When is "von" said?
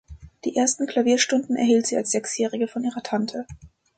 2.67-2.83